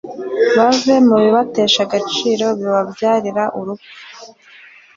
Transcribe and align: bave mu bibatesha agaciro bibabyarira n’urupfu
bave 0.55 0.95
mu 1.07 1.15
bibatesha 1.23 1.79
agaciro 1.87 2.45
bibabyarira 2.59 3.43
n’urupfu 3.53 3.97